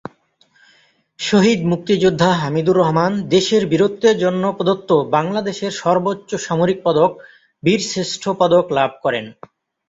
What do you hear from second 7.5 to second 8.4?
বীরশ্রেষ্ঠ